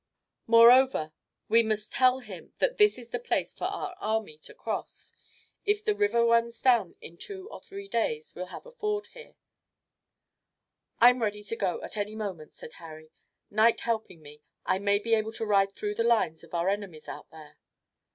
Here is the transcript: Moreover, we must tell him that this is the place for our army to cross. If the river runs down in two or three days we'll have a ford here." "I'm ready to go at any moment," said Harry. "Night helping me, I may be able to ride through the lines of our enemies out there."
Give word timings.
Moreover, 0.47 1.13
we 1.47 1.61
must 1.61 1.91
tell 1.91 2.21
him 2.21 2.53
that 2.57 2.77
this 2.77 2.97
is 2.97 3.09
the 3.09 3.19
place 3.19 3.53
for 3.53 3.65
our 3.65 3.95
army 3.99 4.39
to 4.39 4.53
cross. 4.55 5.13
If 5.63 5.85
the 5.85 5.93
river 5.93 6.25
runs 6.25 6.59
down 6.59 6.95
in 7.01 7.17
two 7.17 7.47
or 7.51 7.59
three 7.61 7.87
days 7.87 8.33
we'll 8.33 8.47
have 8.47 8.65
a 8.65 8.71
ford 8.71 9.09
here." 9.13 9.35
"I'm 10.99 11.21
ready 11.21 11.43
to 11.43 11.55
go 11.55 11.83
at 11.83 11.97
any 11.97 12.15
moment," 12.15 12.55
said 12.55 12.73
Harry. 12.81 13.11
"Night 13.51 13.81
helping 13.81 14.23
me, 14.23 14.41
I 14.65 14.79
may 14.79 14.97
be 14.97 15.13
able 15.13 15.33
to 15.33 15.45
ride 15.45 15.71
through 15.73 15.93
the 15.93 16.03
lines 16.03 16.43
of 16.43 16.55
our 16.55 16.67
enemies 16.67 17.07
out 17.07 17.29
there." 17.29 17.59